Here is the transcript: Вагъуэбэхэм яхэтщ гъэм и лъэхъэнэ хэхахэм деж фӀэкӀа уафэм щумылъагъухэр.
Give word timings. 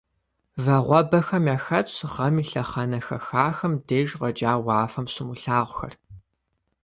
Вагъуэбэхэм 0.63 1.43
яхэтщ 1.55 1.95
гъэм 2.13 2.35
и 2.41 2.45
лъэхъэнэ 2.51 2.99
хэхахэм 3.05 3.73
деж 3.87 4.09
фӀэкӀа 4.19 4.51
уафэм 4.65 5.05
щумылъагъухэр. 5.13 5.93